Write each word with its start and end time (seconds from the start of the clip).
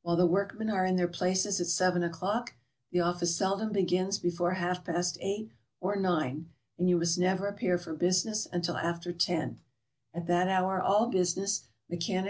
While 0.00 0.16
the 0.16 0.24
workmen 0.24 0.70
are 0.70 0.86
i 0.86 0.88
n 0.88 0.96
their 0.96 1.06
places 1.06 1.60
at 1.60 1.66
7 1.66 2.02
o'clock, 2.02 2.54
the 2.92 3.00
office 3.00 3.36
seldom 3.36 3.72
begins 3.72 4.18
before 4.18 4.52
half 4.54 4.82
past 4.82 5.18
8 5.20 5.50
or 5.82 5.96
9; 5.96 6.48
and 6.78 6.88
you 6.88 6.96
must 6.96 7.18
never 7.18 7.46
appear 7.46 7.76
for 7.76 7.92
business 7.92 8.48
until 8.50 8.78
after 8.78 9.12
10. 9.12 9.60
At 10.14 10.28
that 10.28 10.48
hour 10.48 10.80
all 10.80 11.08
business, 11.08 11.68
mechanica 11.92 12.24